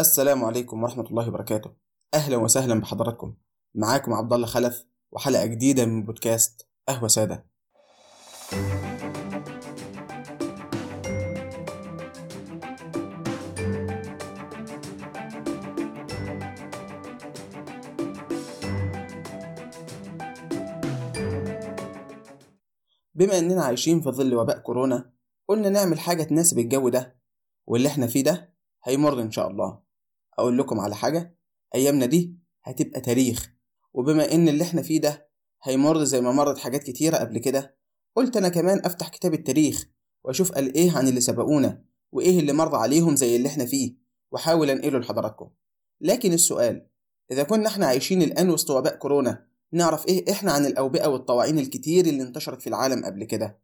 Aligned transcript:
السلام 0.00 0.44
عليكم 0.44 0.82
ورحمة 0.82 1.04
الله 1.04 1.28
وبركاته. 1.28 1.70
أهلا 2.14 2.36
وسهلا 2.36 2.80
بحضراتكم. 2.80 3.34
معاكم 3.74 4.12
عبد 4.12 4.32
الله 4.32 4.46
خلف 4.46 4.84
وحلقة 5.12 5.46
جديدة 5.46 5.86
من 5.86 6.04
بودكاست 6.04 6.68
قهوة 6.88 7.08
سادة. 7.08 7.46
بما 23.14 23.38
إننا 23.38 23.64
عايشين 23.64 24.00
في 24.00 24.10
ظل 24.10 24.34
وباء 24.34 24.58
كورونا 24.58 25.12
قلنا 25.48 25.68
نعمل 25.68 26.00
حاجة 26.00 26.22
تناسب 26.22 26.58
الجو 26.58 26.88
ده 26.88 27.16
واللي 27.66 27.88
إحنا 27.88 28.06
فيه 28.06 28.24
ده 28.24 28.54
هيمر 28.84 29.22
إن 29.22 29.30
شاء 29.30 29.50
الله. 29.50 29.85
أقول 30.38 30.58
لكم 30.58 30.80
على 30.80 30.96
حاجة 30.96 31.36
أيامنا 31.74 32.06
دي 32.06 32.38
هتبقى 32.64 33.00
تاريخ 33.00 33.52
وبما 33.94 34.32
إن 34.32 34.48
اللي 34.48 34.64
إحنا 34.64 34.82
فيه 34.82 35.00
ده 35.00 35.28
هيمر 35.62 36.04
زي 36.04 36.20
ما 36.20 36.32
مرت 36.32 36.58
حاجات 36.58 36.82
كتيرة 36.82 37.16
قبل 37.16 37.38
كده 37.38 37.76
قلت 38.16 38.36
أنا 38.36 38.48
كمان 38.48 38.80
أفتح 38.84 39.08
كتاب 39.08 39.34
التاريخ 39.34 39.86
وأشوف 40.24 40.52
قال 40.52 40.74
إيه 40.74 40.96
عن 40.96 41.08
اللي 41.08 41.20
سبقونا 41.20 41.84
وإيه 42.12 42.40
اللي 42.40 42.52
مر 42.52 42.76
عليهم 42.76 43.16
زي 43.16 43.36
اللي 43.36 43.48
إحنا 43.48 43.66
فيه 43.66 43.96
وأحاول 44.32 44.70
أنقله 44.70 44.98
لحضراتكم. 44.98 45.50
لكن 46.00 46.32
السؤال 46.32 46.86
إذا 47.30 47.42
كنا 47.42 47.68
إحنا 47.68 47.86
عايشين 47.86 48.22
الآن 48.22 48.50
وسط 48.50 48.70
وباء 48.70 48.96
كورونا 48.96 49.46
نعرف 49.72 50.06
إيه 50.08 50.32
إحنا 50.32 50.52
عن 50.52 50.66
الأوبئة 50.66 51.06
والطواعين 51.06 51.58
الكتير 51.58 52.06
اللي 52.06 52.22
انتشرت 52.22 52.62
في 52.62 52.66
العالم 52.66 53.04
قبل 53.04 53.24
كده؟ 53.24 53.60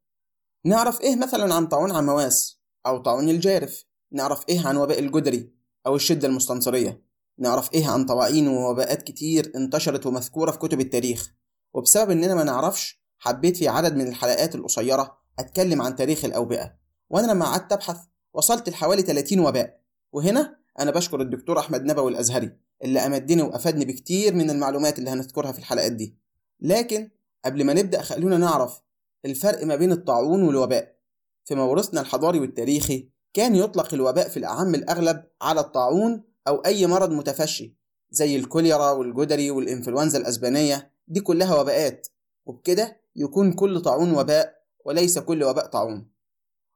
نعرف 0.64 1.00
إيه 1.00 1.16
مثلا 1.16 1.54
عن 1.54 1.66
طاعون 1.66 1.92
عمواس 1.92 2.60
أو 2.86 2.98
طاعون 2.98 3.28
الجارف؟ 3.28 3.84
نعرف 4.12 4.48
إيه 4.48 4.66
عن 4.66 4.76
وباء 4.76 4.98
الجدري؟ 4.98 5.52
أو 5.86 5.96
الشدة 5.96 6.28
المستنصرية. 6.28 7.02
نعرف 7.38 7.72
إيه 7.74 7.86
عن 7.86 8.04
طواعين 8.04 8.48
ووباءات 8.48 9.02
كتير 9.02 9.52
انتشرت 9.56 10.06
ومذكورة 10.06 10.50
في 10.50 10.58
كتب 10.58 10.80
التاريخ. 10.80 11.34
وبسبب 11.74 12.10
إننا 12.10 12.34
ما 12.34 12.44
نعرفش 12.44 13.02
حبيت 13.18 13.56
في 13.56 13.68
عدد 13.68 13.96
من 13.96 14.08
الحلقات 14.08 14.54
القصيرة 14.54 15.18
أتكلم 15.38 15.82
عن 15.82 15.96
تاريخ 15.96 16.24
الأوبئة. 16.24 16.74
وأنا 17.10 17.32
لما 17.32 17.44
قعدت 17.44 17.72
أبحث 17.72 17.96
وصلت 18.34 18.68
لحوالي 18.68 19.02
30 19.02 19.40
وباء. 19.40 19.80
وهنا 20.12 20.56
أنا 20.80 20.90
بشكر 20.90 21.20
الدكتور 21.20 21.58
أحمد 21.58 21.84
نبوي 21.84 22.10
الأزهري 22.10 22.52
اللي 22.84 23.00
أمدني 23.00 23.42
وأفادني 23.42 23.84
بكتير 23.84 24.34
من 24.34 24.50
المعلومات 24.50 24.98
اللي 24.98 25.10
هنذكرها 25.10 25.52
في 25.52 25.58
الحلقات 25.58 25.92
دي. 25.92 26.18
لكن 26.60 27.10
قبل 27.44 27.64
ما 27.64 27.72
نبدأ 27.72 28.02
خلونا 28.02 28.38
نعرف 28.38 28.80
الفرق 29.24 29.64
ما 29.64 29.76
بين 29.76 29.92
الطاعون 29.92 30.42
والوباء. 30.42 30.96
في 31.44 31.54
موروثنا 31.54 32.00
الحضاري 32.00 32.40
والتاريخي 32.40 33.11
كان 33.34 33.54
يطلق 33.54 33.94
الوباء 33.94 34.28
في 34.28 34.36
الأعم 34.36 34.74
الأغلب 34.74 35.24
على 35.42 35.60
الطاعون 35.60 36.24
أو 36.48 36.56
أي 36.56 36.86
مرض 36.86 37.10
متفشي 37.10 37.76
زي 38.10 38.36
الكوليرا 38.36 38.90
والجدري 38.90 39.50
والإنفلونزا 39.50 40.18
الأسبانية 40.18 40.92
دي 41.08 41.20
كلها 41.20 41.60
وباءات. 41.60 42.08
وبكده 42.46 43.00
يكون 43.16 43.52
كل 43.52 43.80
طاعون 43.80 44.14
وباء 44.14 44.54
وليس 44.84 45.18
كل 45.18 45.44
وباء 45.44 45.66
طاعون. 45.66 46.10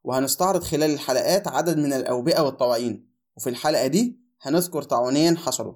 وهنستعرض 0.05 0.63
خلال 0.63 0.91
الحلقات 0.91 1.49
عدد 1.49 1.79
من 1.79 1.93
الأوبئة 1.93 2.41
والطواعين. 2.41 3.09
وفي 3.37 3.51
الحلقة 3.51 3.87
دي 3.87 4.21
هنذكر 4.43 4.83
طاعونين 4.83 5.39
حصلوا. 5.39 5.75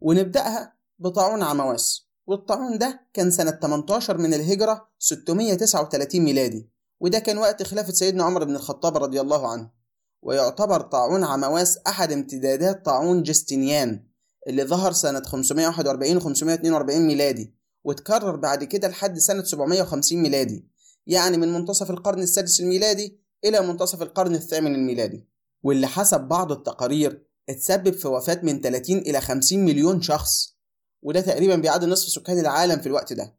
ونبدأها 0.00 0.76
بطاعون 0.98 1.42
عمواس. 1.42 2.08
والطاعون 2.26 2.78
ده 2.78 3.06
كان 3.12 3.30
سنة 3.30 3.50
18 3.50 4.18
من 4.18 4.34
الهجرة 4.34 4.88
639 4.98 6.20
ميلادي. 6.22 6.68
وده 7.00 7.18
كان 7.18 7.38
وقت 7.38 7.62
خلافة 7.62 7.92
سيدنا 7.92 8.24
عمر 8.24 8.44
بن 8.44 8.56
الخطاب 8.56 8.96
رضي 8.96 9.20
الله 9.20 9.52
عنه. 9.52 9.81
ويعتبر 10.22 10.80
طاعون 10.80 11.24
عمواس 11.24 11.78
أحد 11.86 12.12
امتدادات 12.12 12.84
طاعون 12.84 13.22
جستنيان 13.22 14.06
اللي 14.48 14.64
ظهر 14.64 14.92
سنة 14.92 15.22
541 15.22 16.16
و 16.16 16.20
542 16.20 17.06
ميلادي 17.06 17.54
وتكرر 17.84 18.36
بعد 18.36 18.64
كده 18.64 18.88
لحد 18.88 19.18
سنة 19.18 19.42
750 19.44 20.18
ميلادي 20.18 20.68
يعني 21.06 21.36
من 21.36 21.52
منتصف 21.52 21.90
القرن 21.90 22.22
السادس 22.22 22.60
الميلادي 22.60 23.22
إلى 23.44 23.60
منتصف 23.60 24.02
القرن 24.02 24.34
الثامن 24.34 24.74
الميلادي. 24.74 25.28
واللي 25.62 25.86
حسب 25.86 26.20
بعض 26.20 26.52
التقارير 26.52 27.26
اتسبب 27.48 27.94
في 27.94 28.08
وفاة 28.08 28.40
من 28.42 28.60
30 28.60 28.98
إلى 28.98 29.20
50 29.20 29.58
مليون 29.58 30.02
شخص 30.02 30.56
وده 31.02 31.20
تقريبا 31.20 31.56
بيعادل 31.56 31.88
نصف 31.88 32.08
سكان 32.08 32.38
العالم 32.38 32.80
في 32.80 32.86
الوقت 32.86 33.12
ده. 33.12 33.38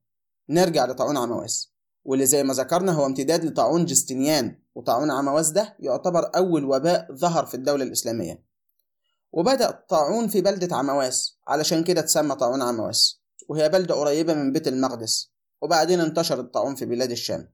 نرجع 0.50 0.86
لطاعون 0.86 1.18
عمواس. 1.18 1.73
واللي 2.06 2.26
زي 2.26 2.44
ما 2.44 2.54
ذكرنا 2.54 2.92
هو 2.92 3.06
امتداد 3.06 3.46
لطاعون 3.46 3.86
جستنيان 3.86 4.60
وطاعون 4.76 5.12
عمواس 5.12 5.50
ده 5.50 5.76
يعتبر 5.80 6.32
أول 6.36 6.66
وباء 6.66 7.08
ظهر 7.16 7.46
في 7.46 7.54
الدولة 7.54 7.84
الإسلامية. 7.84 8.44
وبدأ 9.32 9.70
الطاعون 9.70 10.28
في 10.28 10.42
بلدة 10.42 10.76
عمواس 10.76 11.38
علشان 11.48 11.84
كده 11.84 12.02
تسمى 12.02 12.36
طاعون 12.36 12.62
عمواس 12.62 13.22
وهي 13.50 13.70
بلدة 13.70 13.96
قريبة 13.96 14.34
من 14.34 14.52
بيت 14.52 14.68
المقدس 14.68 15.32
وبعدين 15.62 16.00
انتشر 16.00 16.40
الطاعون 16.40 16.76
في 16.76 16.86
بلاد 16.86 17.12
الشام. 17.12 17.50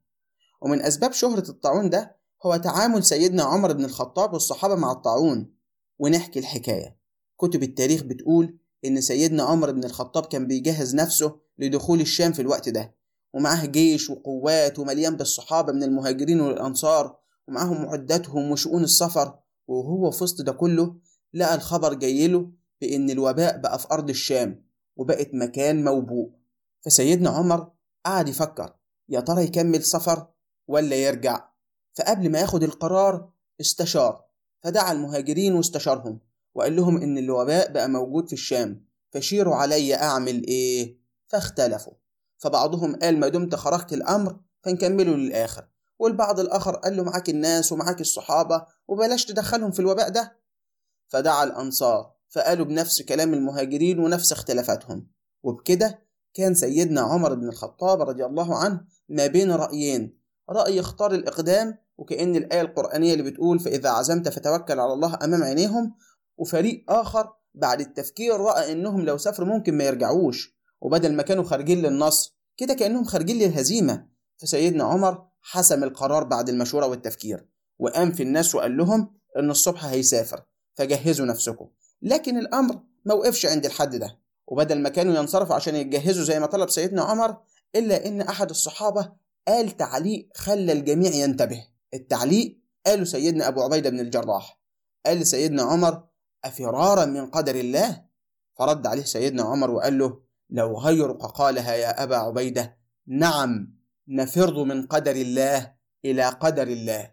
ومن 0.62 0.82
أسباب 0.82 1.12
شهرة 1.12 1.50
الطاعون 1.50 1.90
ده 1.90 2.18
هو 2.46 2.56
تعامل 2.56 3.04
سيدنا 3.04 3.44
عمر 3.44 3.74
بن 3.74 3.86
الخطاب 3.86 4.34
والصحابة 4.34 4.76
مع 4.76 4.92
الطاعون 4.92 5.54
ونحكي 6.00 6.40
الحكاية. 6.40 6.98
كتب 7.38 7.64
التاريخ 7.64 8.04
بتقول 8.04 8.58
إن 8.86 9.02
سيدنا 9.02 9.44
عمر 9.44 9.72
بن 9.72 9.84
الخطاب 9.84 10.26
كان 10.26 10.48
بيجهز 10.48 10.96
نفسه 10.96 11.40
لدخول 11.58 12.02
الشام 12.02 12.34
في 12.34 12.42
الوقت 12.42 12.70
ده. 12.70 12.96
ومعاه 13.34 13.66
جيش 13.66 14.10
وقوات 14.10 14.80
ومليان 14.80 15.16
بالصحابة 15.18 15.74
من 15.74 15.84
المهاجرين 15.84 16.42
والأنصار 16.42 17.18
ومعاهم 17.48 17.86
معداتهم 17.86 18.52
وشؤون 18.52 18.84
السفر 18.84 19.40
وهو 19.68 20.12
في 20.12 20.24
وسط 20.24 20.42
ده 20.42 20.52
كله 20.52 20.96
لقى 21.34 21.56
الخبر 21.56 21.94
جايله 21.94 22.52
بإن 22.82 23.10
الوباء 23.10 23.58
بقى 23.58 23.80
في 23.80 23.88
أرض 23.92 24.10
الشام 24.10 24.66
وبقت 24.96 25.30
مكان 25.34 25.84
موبوء. 25.84 26.32
فسيدنا 26.82 27.30
عمر 27.30 27.72
قعد 28.06 28.30
يفكر 28.30 28.74
يا 29.10 29.20
ترى 29.20 29.44
يكمل 29.44 29.84
سفر 29.84 30.28
ولا 30.68 30.96
يرجع؟ 30.96 31.50
فقبل 31.94 32.32
ما 32.32 32.40
ياخد 32.40 32.64
القرار 32.64 33.30
استشار 33.62 34.26
فدعا 34.64 34.92
المهاجرين 34.92 35.54
واستشارهم 35.54 36.20
وقال 36.56 36.76
لهم 36.76 36.98
إن 37.02 37.18
الوباء 37.18 37.72
بقى 37.72 37.90
موجود 37.90 38.28
في 38.28 38.34
الشام 38.34 38.86
فشيروا 39.12 39.56
علي 39.56 39.96
أعمل 39.96 40.46
إيه؟ 40.48 40.98
فاختلفوا. 41.28 41.94
فبعضهم 42.40 42.96
قال 42.96 43.20
ما 43.20 43.28
دمت 43.28 43.56
خرجت 43.56 43.94
الأمر 43.94 44.40
فنكمله 44.62 45.16
للآخر. 45.16 45.68
والبعض 46.00 46.40
الآخر 46.40 46.76
قال 46.76 46.98
له 46.98 47.04
معاك 47.04 47.30
الناس 47.30 47.72
ومعاك 47.72 48.02
الصحابة 48.02 48.66
وبلاش 48.88 49.26
تدخلهم 49.26 49.72
في 49.72 49.80
الوباء 49.80 50.10
ده. 50.10 50.40
فدعا 51.08 51.44
الأنصار 51.44 52.14
فقالوا 52.30 52.66
بنفس 52.66 53.02
كلام 53.02 53.34
المهاجرين 53.34 54.00
ونفس 54.00 54.32
اختلافاتهم. 54.32 55.08
وبكده 55.44 56.00
كان 56.34 56.54
سيدنا 56.54 57.02
عمر 57.02 57.34
بن 57.34 57.48
الخطاب 57.48 58.02
رضي 58.02 58.26
الله 58.26 58.56
عنه 58.56 58.82
ما 59.10 59.28
بين 59.28 59.52
رأيين 59.52 60.20
رأي 60.50 60.80
اختار 60.80 61.14
الإقدام 61.14 61.78
وكأن 61.98 62.36
الآية 62.36 62.62
القرآنية 62.62 63.14
اللي 63.14 63.32
بتقول 63.32 63.60
فإذا 63.60 63.90
عزمت 63.90 64.30
فتوكل 64.30 64.80
على 64.80 64.94
الله 64.94 65.20
أمام 65.24 65.44
عينيهم 65.44 65.96
وفريق 66.38 66.86
آخر 66.90 67.34
بعد 67.54 67.82
التفكير 67.82 68.40
رأى 68.40 68.72
إنهم 68.72 69.02
لو 69.02 69.18
سافروا 69.18 69.48
ممكن 69.48 69.78
ما 69.78 69.84
يرجعوش. 69.84 70.59
وبدل 70.82 71.14
ما 71.14 71.24
كانوا 71.24 71.44
خارجين 71.44 71.82
للنصر 71.82 72.36
كده 72.58 72.74
كأنهم 72.74 73.04
خارجين 73.04 73.38
للهزيمة. 73.38 74.08
فسيدنا 74.38 74.84
عمر 74.84 75.28
حسم 75.42 75.84
القرار 75.84 76.24
بعد 76.24 76.50
المشورة 76.50 76.86
والتفكير 76.88 77.46
وقام 77.80 78.12
في 78.12 78.24
الناس 78.24 78.56
وقال 78.56 78.78
لهم 78.78 79.14
إن 79.40 79.50
الصبح 79.50 79.86
هيسافر 79.86 80.44
فجهزوا 80.76 81.26
نفسكم. 81.26 81.70
لكن 82.02 82.38
الأمر 82.38 82.80
ما 83.06 83.14
وقفش 83.14 83.46
عند 83.46 83.66
الحد 83.66 83.96
ده. 83.96 84.20
وبدل 84.48 84.80
ما 84.82 84.90
كانوا 84.90 85.16
ينصرفوا 85.16 85.56
عشان 85.56 85.76
يتجهزوا 85.76 86.24
زي 86.24 86.40
ما 86.40 86.46
طلب 86.46 86.70
سيدنا 86.70 87.02
عمر 87.04 87.38
إلا 87.76 88.08
إن 88.08 88.22
أحد 88.22 88.50
الصحابة 88.50 89.12
قال 89.48 89.78
تعليق 89.78 90.30
خلى 90.36 90.72
الجميع 90.72 91.12
ينتبه. 91.12 91.68
التعليق 91.94 92.60
قاله 92.86 93.04
سيدنا 93.04 93.48
أبو 93.48 93.62
عبيدة 93.62 93.90
بن 93.90 94.00
الجراح. 94.00 94.60
قال 95.06 95.18
لسيدنا 95.18 95.64
عمر 95.64 96.04
أفرارا 96.46 97.06
من 97.06 97.26
قدر 97.26 97.56
الله؟ 97.56 98.06
فرد 98.58 98.88
عليه 98.88 99.04
سيدنا 99.04 99.44
عمر 99.44 99.72
وقال 99.72 99.98
له 99.98 100.29
لو 100.50 100.78
غيرك 100.78 101.22
قالها 101.22 101.74
يا 101.74 102.04
أبا 102.04 102.16
عبيدة 102.16 102.78
نعم 103.08 103.80
نفر 104.08 104.64
من 104.64 104.86
قدر 104.86 105.12
الله 105.12 105.74
إلى 106.06 106.30
قدر 106.30 106.68
الله. 106.68 107.12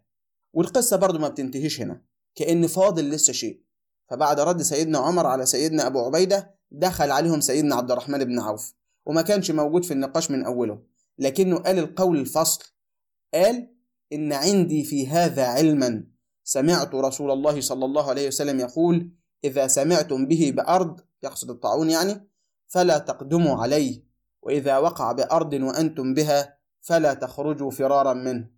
والقصة 0.53 0.97
برضو 0.97 1.19
ما 1.19 1.29
بتنتهيش 1.29 1.81
هنا 1.81 2.03
كأن 2.35 2.67
فاضل 2.67 3.11
لسه 3.11 3.33
شيء. 3.33 3.63
فبعد 4.11 4.41
رد 4.41 4.63
سيدنا 4.63 4.99
عمر 4.99 5.27
على 5.27 5.47
سيدنا 5.47 5.87
أبو 5.87 6.01
عبيدة 6.01 6.55
دخل 6.71 7.11
عليهم 7.11 7.41
سيدنا 7.41 7.75
عبد 7.75 7.91
الرحمن 7.91 8.25
بن 8.25 8.41
عوف 8.41 8.75
وما 9.07 9.23
كانش 9.23 9.51
موجود 9.51 9.85
في 9.85 9.93
النقاش 9.93 10.31
من 10.31 10.45
أوله. 10.45 10.83
لكنه 11.19 11.57
قال 11.57 11.79
القول 11.79 12.19
الفصل 12.19 12.65
قال 13.35 13.71
إن 14.13 14.33
عندي 14.33 14.85
في 14.85 15.09
هذا 15.09 15.47
علما. 15.47 16.05
سمعت 16.45 16.95
رسول 16.95 17.31
الله 17.31 17.61
صلى 17.61 17.85
الله 17.85 18.11
عليه 18.11 18.29
وسلم 18.29 18.61
يقول 18.61 19.11
إذا 19.45 19.67
سمعتم 19.67 20.27
به 20.27 20.53
بأرض 20.57 21.01
يقصد 21.23 21.51
الطاعون 21.51 21.91
يعني 21.91 22.29
فلا 22.69 22.99
تقدموا 22.99 23.63
عليه 23.63 24.03
وإذا 24.43 24.79
وقع 24.79 25.13
بأرض 25.13 25.53
وأنتم 25.53 26.15
بها 26.15 26.59
فلا 26.81 27.15
تخرجوا 27.15 27.71
فرارا 27.71 28.13
منه. 28.15 28.49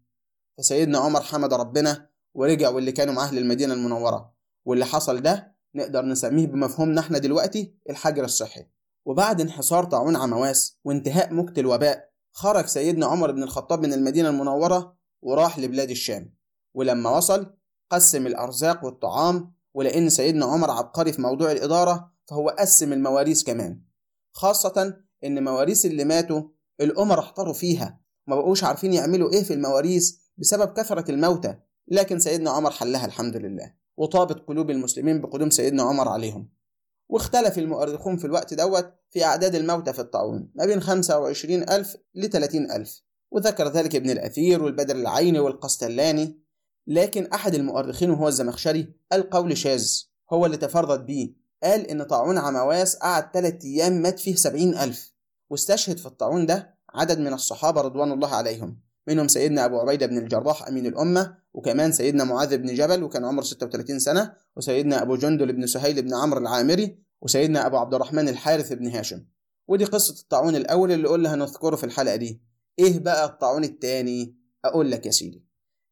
فسيدنا 0.58 0.98
عمر 0.98 1.20
حمد 1.22 1.54
ربنا 1.54 2.08
ورجع 2.34 2.68
واللي 2.68 2.92
كانوا 2.92 3.14
معاه 3.14 3.34
للمدينة 3.34 3.74
المنورة. 3.74 4.32
واللي 4.64 4.84
حصل 4.84 5.20
ده 5.20 5.56
نقدر 5.74 6.04
نسميه 6.04 6.46
بمفهومنا 6.46 7.00
إحنا 7.00 7.18
دلوقتي 7.18 7.74
الحجر 7.90 8.24
الصحي. 8.24 8.66
وبعد 9.06 9.40
انحصار 9.40 9.84
طاعون 9.84 10.16
عمواس 10.16 10.78
وانتهاء 10.84 11.34
موجة 11.34 11.60
الوباء 11.60 12.08
خرج 12.32 12.66
سيدنا 12.66 13.06
عمر 13.06 13.32
بن 13.32 13.42
الخطاب 13.42 13.80
من 13.80 13.92
المدينة 13.92 14.28
المنورة 14.28 14.96
وراح 15.22 15.58
لبلاد 15.58 15.90
الشام. 15.90 16.34
ولما 16.74 17.10
وصل 17.16 17.54
قسم 17.90 18.26
الأرزاق 18.26 18.84
والطعام 18.84 19.54
ولأن 19.74 20.08
سيدنا 20.08 20.46
عمر 20.46 20.70
عبقري 20.70 21.12
في 21.12 21.22
موضوع 21.22 21.52
الإدارة 21.52 22.12
فهو 22.26 22.48
قسم 22.48 22.92
المواريث 22.92 23.42
كمان. 23.42 23.87
خاصة 24.32 24.96
إن 25.24 25.44
مواريث 25.44 25.86
اللي 25.86 26.04
ماتوا 26.04 26.42
الأمر 26.80 27.18
احتاروا 27.18 27.52
فيها. 27.52 28.00
ما 28.26 28.36
بقوش 28.36 28.64
عارفين 28.64 28.92
يعملوا 28.92 29.32
إيه 29.32 29.42
في 29.42 29.54
المواريث 29.54 30.16
بسبب 30.38 30.72
كثرة 30.72 31.10
الموتى. 31.10 31.54
لكن 31.88 32.18
سيدنا 32.18 32.50
عمر 32.50 32.70
حلها 32.70 33.06
الحمد 33.06 33.36
لله 33.36 33.74
وطابت 33.96 34.48
قلوب 34.48 34.70
المسلمين 34.70 35.20
بقدوم 35.20 35.50
سيدنا 35.50 35.82
عمر 35.82 36.08
عليهم. 36.08 36.48
واختلف 37.08 37.58
المؤرخون 37.58 38.16
في 38.16 38.24
الوقت 38.24 38.54
دوت 38.54 38.94
في 39.10 39.24
أعداد 39.24 39.54
الموتى 39.54 39.92
في 39.92 39.98
الطاعون 39.98 40.50
ما 40.54 40.66
بين 40.66 40.80
25 40.80 41.62
ألف 41.62 41.96
ل 42.14 42.28
30 42.28 42.70
ألف. 42.70 43.02
وذكر 43.30 43.68
ذلك 43.68 43.96
ابن 43.96 44.10
الأثير 44.10 44.62
والبدر 44.62 44.96
العيني 44.96 45.38
والقسطلاني. 45.38 46.42
لكن 46.86 47.26
أحد 47.26 47.54
المؤرخين 47.54 48.10
وهو 48.10 48.28
الزمخشري 48.28 48.94
قال 49.12 49.30
قول 49.30 49.56
شاذ 49.56 50.02
هو 50.32 50.46
اللي 50.46 50.56
تفرد 50.56 51.06
بيه. 51.06 51.34
قال 51.62 51.86
إن 51.86 52.02
طاعون 52.02 52.38
عمواس 52.38 52.96
قعد 52.96 53.30
ثلاث 53.34 53.64
أيام 53.64 53.92
مات 54.02 54.18
فيه 54.20 54.34
سبعين 54.34 54.78
ألف. 54.78 55.12
واستشهد 55.50 55.98
في 55.98 56.06
الطاعون 56.06 56.46
ده 56.46 56.74
عدد 56.94 57.18
من 57.18 57.32
الصحابة 57.32 57.80
رضوان 57.80 58.12
الله 58.12 58.34
عليهم. 58.34 58.80
منهم 59.08 59.28
سيدنا 59.28 59.64
أبو 59.64 59.78
عبيدة 59.78 60.06
بن 60.06 60.18
الجراح 60.18 60.68
أمين 60.68 60.86
الأمة 60.86 61.38
وكمان 61.54 61.92
سيدنا 61.92 62.24
معاذ 62.24 62.56
بن 62.58 62.74
جبل 62.74 63.02
وكان 63.02 63.24
عمره 63.24 63.42
36 63.44 63.98
سنة 63.98 64.32
وسيدنا 64.56 65.02
أبو 65.02 65.16
جندل 65.16 65.52
بن 65.52 65.66
سهيل 65.66 66.02
بن 66.02 66.14
عمرو 66.14 66.40
العامري 66.40 66.98
وسيدنا 67.22 67.66
أبو 67.66 67.76
عبد 67.76 67.94
الرحمن 67.94 68.28
الحارث 68.28 68.72
بن 68.72 68.86
هاشم. 68.88 69.24
ودي 69.68 69.84
قصة 69.84 70.20
الطاعون 70.22 70.56
الأول 70.56 70.92
اللي 70.92 71.08
قلنا 71.08 71.34
هنذكره 71.34 71.76
في 71.76 71.84
الحلقة 71.84 72.16
دي. 72.16 72.42
إيه 72.78 72.98
بقى 72.98 73.24
الطاعون 73.24 73.64
التاني؟ 73.64 74.36
أقول 74.64 74.90
لك 74.90 75.06
يا 75.06 75.10
سيدي. 75.10 75.44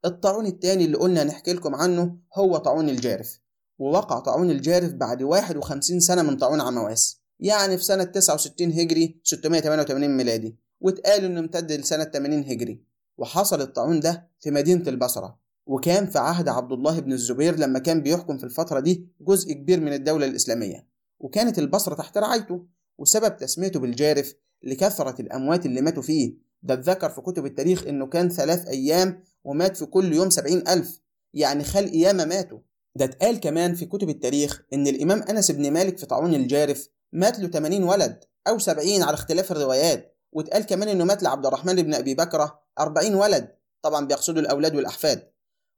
الطاعون 0.04 0.46
التاني 0.46 0.84
اللي 0.84 0.96
قلنا 0.96 1.22
هنحكي 1.22 1.52
لكم 1.52 1.74
عنه 1.74 2.16
هو 2.34 2.56
طاعون 2.56 2.88
الجارف. 2.88 3.40
ووقع 3.78 4.18
طاعون 4.18 4.50
الجارف 4.50 4.92
بعد 4.92 5.22
51 5.22 6.00
سنة 6.00 6.22
من 6.22 6.36
طاعون 6.36 6.60
عمواس 6.60 7.20
يعني 7.40 7.76
في 7.78 7.84
سنة 7.84 8.04
69 8.04 8.72
هجري 8.72 9.20
688 9.24 10.16
ميلادي. 10.16 10.56
واتقال 10.80 11.24
إنه 11.24 11.40
امتد 11.40 11.72
لسنة 11.72 12.04
80 12.04 12.44
هجري. 12.44 12.80
وحصل 13.18 13.60
الطاعون 13.60 14.00
ده 14.00 14.28
في 14.40 14.50
مدينة 14.50 14.88
البصرة. 14.88 15.38
وكان 15.66 16.06
في 16.06 16.18
عهد 16.18 16.48
عبد 16.48 16.72
الله 16.72 17.00
بن 17.00 17.12
الزبير 17.12 17.58
لما 17.58 17.78
كان 17.78 18.02
بيحكم 18.02 18.38
في 18.38 18.44
الفترة 18.44 18.80
دي 18.80 19.08
جزء 19.20 19.52
كبير 19.52 19.80
من 19.80 19.92
الدولة 19.92 20.26
الإسلامية. 20.26 20.86
وكانت 21.20 21.58
البصرة 21.58 21.94
تحت 21.94 22.18
رعايته. 22.18 22.66
وسبب 22.98 23.36
تسميته 23.36 23.80
بالجارف 23.80 24.34
لكثرة 24.62 25.20
الأموات 25.20 25.66
اللي 25.66 25.80
ماتوا 25.80 26.02
فيه. 26.02 26.34
ده 26.62 26.74
اتذكر 26.74 27.10
في 27.10 27.20
كتب 27.20 27.46
التاريخ 27.46 27.86
إنه 27.86 28.06
كان 28.06 28.28
ثلاث 28.28 28.66
أيام 28.66 29.22
ومات 29.44 29.76
في 29.76 29.86
كل 29.86 30.12
يوم 30.12 30.30
سبعين 30.30 30.68
ألف. 30.68 31.00
يعني 31.34 31.64
خلق 31.64 31.90
ياما 31.94 32.24
ماتوا. 32.24 32.58
ده 32.96 33.04
اتقال 33.04 33.40
كمان 33.40 33.74
في 33.74 33.86
كتب 33.86 34.08
التاريخ 34.08 34.62
إن 34.72 34.86
الإمام 34.86 35.22
أنس 35.22 35.50
بن 35.50 35.70
مالك 35.72 35.98
في 35.98 36.06
طاعون 36.06 36.34
الجارف 36.34 36.88
مات 37.12 37.38
له 37.38 37.48
80 37.48 37.82
ولد 37.82 38.24
أو 38.48 38.58
70 38.58 39.02
على 39.02 39.14
اختلاف 39.14 39.52
الروايات 39.52 40.16
واتقال 40.32 40.62
كمان 40.62 40.88
إنه 40.88 41.04
مات 41.04 41.22
لعبد 41.22 41.46
الرحمن 41.46 41.74
بن 41.82 41.94
أبي 41.94 42.14
بكرة 42.14 42.60
40 42.78 43.14
ولد 43.14 43.48
طبعا 43.82 44.06
بيقصدوا 44.06 44.42
الأولاد 44.42 44.76
والأحفاد. 44.76 45.30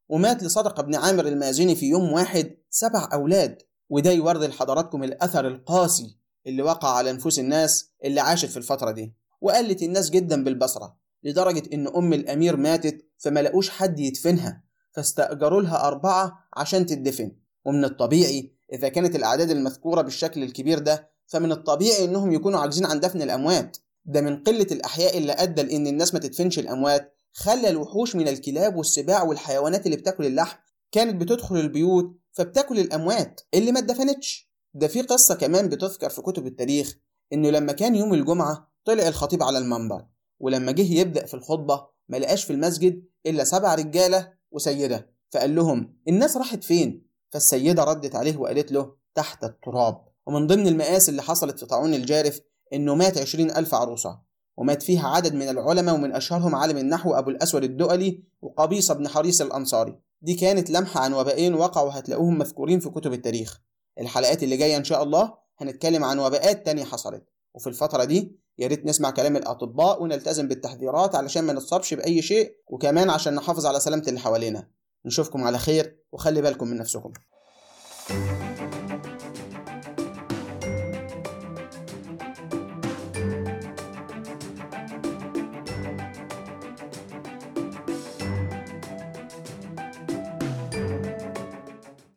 ومات 0.09 0.43
لصدقة 0.43 0.83
بن 0.83 0.95
عامر 0.95 1.27
المازني 1.27 1.75
في 1.77 1.87
يوم 1.87 2.13
واحد 2.13 2.57
سبع 2.71 3.09
أولاد 3.13 3.59
وده 3.91 4.11
يورد 4.11 4.45
لحضراتكم 4.45 5.05
الأثر 5.05 5.47
القاسي 5.49 6.19
اللي 6.47 6.63
وقع 6.63 6.89
على 6.97 7.13
نفوس 7.13 7.39
الناس 7.39 7.91
اللي 8.05 8.21
عاشت 8.21 8.47
في 8.49 8.57
الفترة 8.57 8.91
دي. 8.91 9.15
وقلت 9.41 9.83
الناس 9.83 10.11
جدا 10.11 10.45
بالبصرة 10.45 10.97
لدرجة 11.23 11.63
إن 11.73 11.87
أم 11.89 12.13
الأمير 12.13 12.57
ماتت 12.57 13.07
فما 13.19 13.41
لقوش 13.41 13.71
حد 13.71 14.01
يدفنها. 14.01 14.68
فاستأجروا 14.99 15.63
لها 15.63 15.87
أربعة 15.87 16.49
عشان 16.57 16.87
تدفن. 16.87 17.33
ومن 17.65 17.85
الطبيعي 17.85 18.53
إذا 18.73 18.89
كانت 18.89 19.17
الأعداد 19.17 19.51
المذكورة 19.51 20.03
بالشكل 20.03 20.43
الكبير 20.43 20.79
ده 20.79 21.11
فمن 21.27 21.53
الطبيعي 21.53 22.05
إنهم 22.05 22.33
يكونوا 22.33 22.61
عاجزين 22.61 22.87
عن 22.87 23.01
دفن 23.01 23.23
الأموات. 23.23 23.77
ده 24.05 24.21
من 24.21 24.43
قلة 24.43 24.67
الأحياء 24.73 25.19
اللي 25.19 25.33
أدى 25.33 25.63
لإن 25.63 25.87
الناس 25.87 26.15
ما 26.15 26.21
تدفنش 26.21 26.59
الأموات 26.59 27.15
خلى 27.33 27.69
الوحوش 27.69 28.17
من 28.17 28.29
الكلاب 28.29 28.77
والسباع 28.77 29.23
والحيوانات 29.23 29.87
اللي 29.87 29.97
بتاكل 29.97 30.27
اللحم 30.27 30.59
كانت 30.93 31.21
بتدخل 31.21 31.57
البيوت 31.57 32.17
فبتاكل 32.33 32.79
الأموات 32.79 33.41
اللي 33.55 33.73
ما 33.73 33.79
اتدفنتش. 33.79 34.51
ده 34.75 34.87
في 34.87 35.03
قصة 35.03 35.35
كمان 35.35 35.69
بتذكر 35.69 36.11
في 36.11 36.23
كتب 36.23 36.47
التاريخ 36.47 36.97
إنه 37.33 37.51
لما 37.51 37.73
كان 37.73 37.95
يوم 37.95 38.15
الجمعة 38.15 38.73
طلع 38.85 39.09
الخطيب 39.09 39.43
على 39.43 39.59
المنبر 39.59 40.05
ولما 40.41 40.73
جه 40.73 40.95
يبدأ 41.01 41.27
في 41.27 41.35
الخطبة 41.35 41.87
ما 42.09 42.17
لقاش 42.17 42.45
في 42.45 42.53
المسجد 42.53 43.03
إلا 43.27 43.45
سبع 43.45 43.75
رجالة 43.75 44.33
وسيدة. 44.51 45.11
فقال 45.31 45.55
لهم 45.55 45.97
الناس 46.09 46.37
راحت 46.37 46.65
فين؟ 46.65 47.09
فالسيدة 47.31 47.85
ردت 47.85 48.15
عليه 48.15 48.37
وقالت 48.37 48.73
له 48.73 48.95
تحت 49.15 49.45
التراب. 49.45 50.05
ومن 50.27 50.47
ضمن 50.47 50.67
المآسي 50.67 51.11
اللي 51.11 51.23
حصلت 51.23 51.59
في 51.59 51.67
طاعون 51.67 51.95
الجارف 51.95 52.41
إنه 52.73 52.95
مات 52.95 53.19
عشرين 53.19 53.51
ألف 53.51 53.75
عروسة 53.75 54.21
ومات 54.57 54.83
فيها 54.83 55.09
عدد 55.09 55.35
من 55.35 55.49
العلماء 55.49 55.95
ومن 55.95 56.13
أشهرهم 56.13 56.55
عالم 56.55 56.79
النحو 56.79 57.15
أبو 57.15 57.31
الأسود 57.31 57.65
الدؤلي 57.65 58.23
وقبيصة 58.43 58.95
بن 58.95 59.09
حريص 59.09 59.41
الأنصاري. 59.41 59.99
دي 60.23 60.35
كانت 60.35 60.71
لمحة 60.71 61.01
عن 61.01 61.15
وبائين 61.15 61.55
وقعوا 61.55 61.91
هتلاقوهم 61.93 62.39
مذكورين 62.39 62.81
في 62.81 62.91
كتب 62.91 63.13
التاريخ. 63.13 63.61
الحلقات 64.01 64.43
اللي 64.43 64.57
جاية 64.57 64.77
إن 64.77 64.85
شاء 64.85 65.03
الله 65.03 65.35
هنتكلم 65.59 66.05
عن 66.05 66.19
وباءات 66.19 66.67
تانية 66.67 66.85
حصلت. 66.85 67.25
وفي 67.59 67.67
الفترة 67.67 68.05
دي 68.05 68.39
يا 68.59 68.67
ريت 68.67 68.87
نسمع 68.87 69.11
كلام 69.11 69.37
الأطباء 69.37 70.03
ونلتزم 70.03 70.49
بالتحذيرات 70.49 71.15
علشان 71.15 71.45
ما 71.45 71.53
نتصابش 71.53 71.95
بأي 71.95 72.23
شيء 72.23 72.57
وكمان 72.67 73.11
عشان 73.11 73.35
نحافظ 73.35 73.67
على 73.67 73.81
سلامة 73.81 74.05
اللي 74.09 74.21
حوالينا. 74.21 74.69
نشوفكم 75.07 75.45
على 75.45 75.59
خير 75.59 75.99
وخلي 76.13 76.43
بالكم 76.43 76.69
من 76.69 76.77
نفسكم. 76.77 77.13